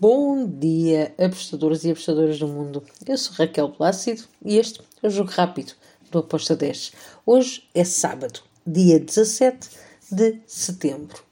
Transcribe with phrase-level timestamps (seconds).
[0.00, 2.82] Bom dia, apostadores e apostadoras do mundo.
[3.06, 5.74] Eu sou Raquel Plácido e este é o Jogo Rápido
[6.10, 6.92] do Aposta 10.
[7.26, 9.68] Hoje é sábado, dia 17
[10.10, 11.22] de setembro.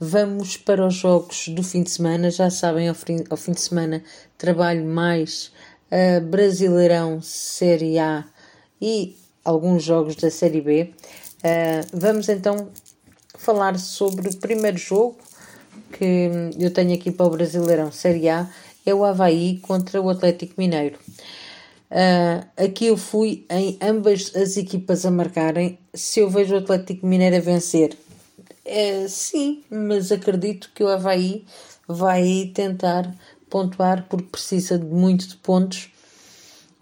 [0.00, 2.30] Vamos para os jogos do fim de semana.
[2.30, 4.02] Já sabem, ao fim, ao fim de semana
[4.38, 5.52] trabalho mais
[5.90, 8.24] a Brasileirão Série A
[8.80, 9.14] e
[9.44, 10.94] alguns jogos da Série B.
[11.44, 12.70] Uh, vamos então
[13.34, 15.18] falar sobre o primeiro jogo
[15.92, 18.48] que eu tenho aqui para o Brasileirão Série A
[18.84, 20.98] é o Havaí contra o Atlético Mineiro.
[21.90, 25.78] Uh, aqui eu fui em ambas as equipas a marcarem.
[25.94, 27.96] Se eu vejo o Atlético Mineiro a vencer,
[28.64, 31.44] é, sim, mas acredito que o Havaí
[31.86, 33.14] vai tentar
[33.48, 35.90] pontuar porque precisa de muito de pontos.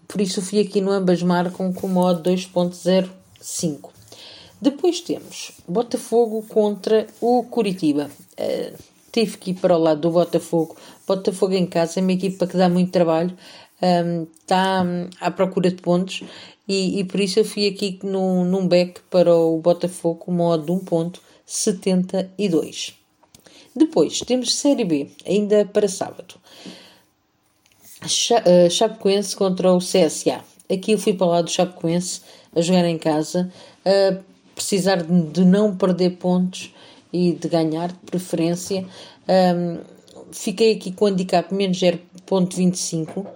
[0.07, 3.89] Por isso fui aqui no ambas marcam com modo 2.05.
[4.59, 8.09] Depois temos Botafogo contra o Curitiba.
[8.39, 10.75] Uh, tive que ir para o lado do Botafogo.
[11.07, 13.33] Botafogo em casa é uma equipa que dá muito trabalho,
[13.81, 16.21] um, está um, à procura de pontos
[16.67, 20.71] e, e, por isso eu fui aqui num, num back para o Botafogo, modo de
[20.85, 22.93] 1.72.
[23.73, 26.35] Depois temos Série B, ainda para sábado.
[28.03, 30.43] Uh, Chapecoense contra o CSA.
[30.69, 32.21] Aqui eu fui para o lado do Chapecoense
[32.55, 33.51] a jogar em casa,
[33.85, 34.17] a
[34.53, 36.73] precisar de, de não perder pontos
[37.15, 38.85] e de ganhar, de preferência.
[39.29, 39.79] Um,
[40.31, 43.27] fiquei aqui com o handicap menos 0.25 uh,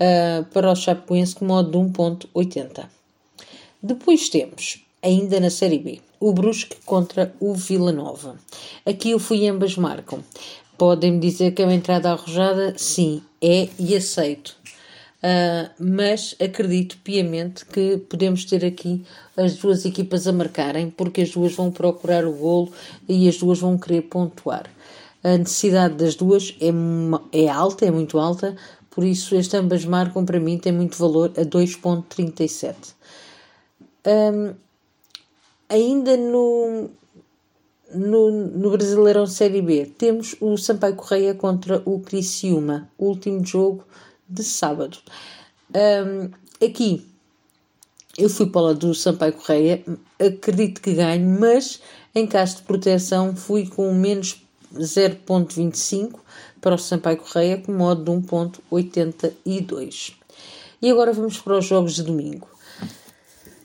[0.00, 2.86] ah, para o Chapecoense com modo de 1.80.
[3.82, 8.36] Depois temos, ainda na Série B, o Brusque contra o Vila Nova.
[8.86, 10.24] Aqui eu fui ambas marcam.
[10.78, 12.74] Podem-me dizer que é uma entrada arrojada?
[12.76, 14.56] Sim, é e aceito.
[15.16, 19.02] Uh, mas acredito piamente que podemos ter aqui
[19.36, 22.70] as duas equipas a marcarem, porque as duas vão procurar o golo
[23.08, 24.70] e as duas vão querer pontuar.
[25.24, 26.70] A necessidade das duas é,
[27.44, 28.54] é alta, é muito alta,
[28.90, 32.94] por isso estas ambas marcam para mim tem muito valor a 2.37.
[34.06, 34.54] Um,
[35.68, 36.90] ainda no,
[37.92, 43.84] no, no Brasileirão Série B temos o Sampaio Correia contra o Criciúma, último jogo
[44.28, 44.98] de sábado.
[45.74, 46.30] Um,
[46.64, 47.04] aqui
[48.18, 49.84] eu fui para o lado do Sampaio Correia,
[50.18, 51.82] acredito que ganhe, mas
[52.14, 54.42] em caso de proteção fui com menos
[54.74, 56.18] 0.25
[56.60, 60.14] para o Sampaio Correia com modo de 1.82.
[60.80, 62.48] E agora vamos para os jogos de domingo.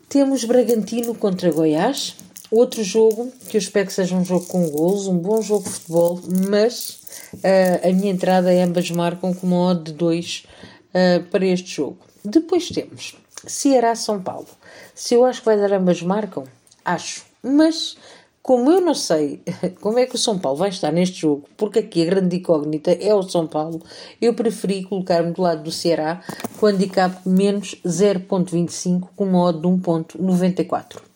[0.10, 2.16] Temos Bragantino contra Goiás,
[2.52, 5.70] outro jogo que eu espero que seja um jogo com gols, um bom jogo de
[5.70, 6.20] futebol,
[6.50, 7.00] mas
[7.36, 10.46] uh, a minha entrada é ambas marcam com uma odd de 2
[10.90, 11.98] uh, para este jogo.
[12.24, 13.16] Depois temos
[13.48, 14.48] Ceará São Paulo.
[14.94, 16.44] Se eu acho que vai dar ambas marcam,
[16.84, 17.24] acho.
[17.42, 17.96] Mas
[18.44, 19.42] como eu não sei
[19.80, 22.92] como é que o São Paulo vai estar neste jogo, porque aqui a grande incógnita
[22.92, 23.82] é o São Paulo,
[24.22, 26.22] eu preferi colocar-me do lado do Ceará
[26.60, 31.11] com handicap menos 0.25 com modo de 1.94.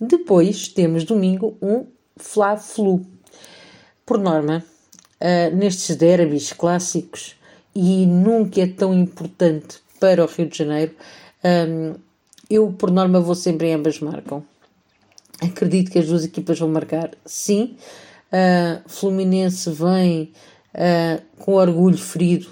[0.00, 1.86] Depois temos domingo um
[2.16, 3.04] Fla-Flu.
[4.06, 4.64] Por norma,
[5.20, 7.36] uh, nestes derbys clássicos,
[7.74, 10.94] e nunca é tão importante para o Rio de Janeiro,
[11.44, 11.94] um,
[12.50, 14.42] eu por norma vou sempre em ambas marcam.
[15.40, 17.76] Acredito que as duas equipas vão marcar, sim.
[18.32, 20.32] Uh, Fluminense vem
[20.74, 22.48] uh, com orgulho ferido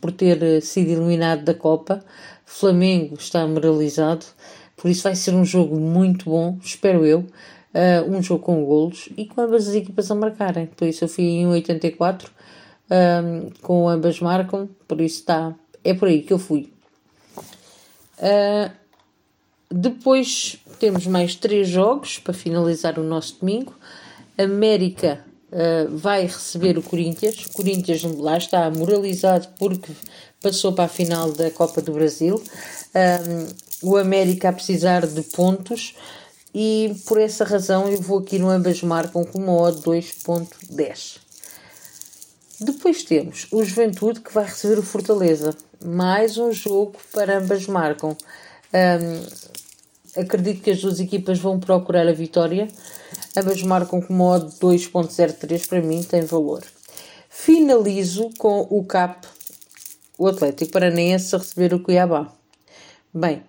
[0.00, 2.04] por ter sido eliminado da Copa.
[2.46, 4.24] Flamengo está moralizado,
[4.78, 7.26] por isso vai ser um jogo muito bom, espero eu.
[7.74, 10.66] Uh, um jogo com golos e com ambas as equipas a marcarem.
[10.66, 12.30] Por isso eu fui em 84,
[12.90, 15.54] um, com ambas marcam, por isso está.
[15.84, 16.72] É por aí que eu fui.
[18.18, 18.70] Uh,
[19.70, 23.74] depois temos mais três jogos para finalizar o nosso domingo.
[24.38, 27.46] América uh, vai receber o Corinthians.
[27.46, 29.92] O Corinthians lá está moralizado porque
[30.40, 32.42] passou para a final da Copa do Brasil.
[32.94, 35.94] Um, o América a precisar de pontos
[36.54, 41.18] e por essa razão eu vou aqui no ambas marcam com uma odd 2.10.
[42.60, 45.54] Depois temos o Juventude que vai receber o Fortaleza.
[45.84, 48.16] Mais um jogo para ambas marcam.
[48.74, 52.66] Um, acredito que as duas equipas vão procurar a vitória.
[53.36, 56.64] Ambas marcam com modo 2.03 para mim tem valor.
[57.28, 59.28] Finalizo com o CAP,
[60.18, 62.32] o Atlético Paranaense a receber o Cuiabá.
[63.14, 63.44] Bem,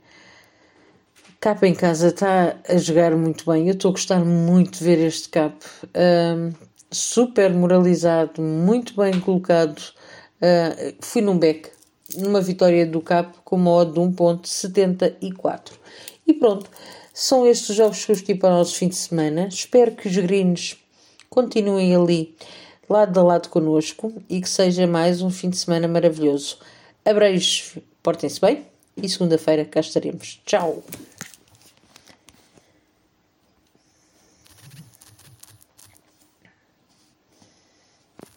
[1.39, 3.67] CAP em casa está a jogar muito bem.
[3.67, 5.55] Eu estou a gostar muito de ver este CAP.
[5.95, 6.51] Um,
[6.91, 9.79] super moralizado, muito bem colocado.
[10.41, 11.69] Uh, fui num back,
[12.17, 15.71] numa vitória do Cap com uma odd de 1.74.
[16.27, 16.69] E pronto,
[17.13, 19.47] são estes os jogos que eu escolhi para o nosso fim de semana.
[19.47, 20.77] Espero que os greens
[21.29, 22.35] continuem ali
[22.89, 26.57] lado a lado connosco e que seja mais um fim de semana maravilhoso.
[27.05, 28.65] Abreijos, portem-se bem
[28.97, 30.41] e segunda-feira cá estaremos.
[30.45, 30.83] Tchau!